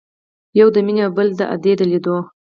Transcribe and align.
يوه 0.57 0.71
د 0.75 0.77
مينې 0.85 1.01
او 1.05 1.11
بله 1.17 1.31
د 1.39 1.41
ادې 1.53 1.73
د 1.79 1.81
ليدو. 1.91 2.17